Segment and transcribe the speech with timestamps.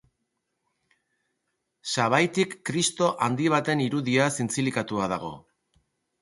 [1.95, 5.33] Sabaitik Kristo handi baten irudia zintzilikatua dago.